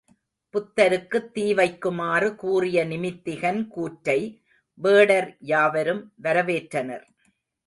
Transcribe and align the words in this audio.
புதருக்குத் 0.53 1.31
தீ 1.31 1.53
வைக்குமாறு 1.53 2.35
கூறிய 2.35 2.85
நிமித்திகன் 2.85 3.67
கூற்றை, 3.67 4.19
வேடர் 4.79 5.37
யாவரும் 5.39 6.13
வரவேற்றனர். 6.23 7.05